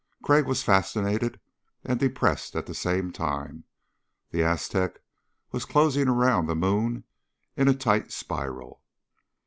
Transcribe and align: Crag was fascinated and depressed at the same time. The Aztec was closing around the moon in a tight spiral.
Crag 0.23 0.47
was 0.47 0.63
fascinated 0.63 1.39
and 1.83 1.99
depressed 1.99 2.55
at 2.55 2.65
the 2.65 2.73
same 2.73 3.11
time. 3.11 3.65
The 4.31 4.41
Aztec 4.43 4.99
was 5.51 5.63
closing 5.63 6.07
around 6.07 6.47
the 6.47 6.55
moon 6.55 7.03
in 7.55 7.67
a 7.67 7.75
tight 7.75 8.11
spiral. 8.11 8.81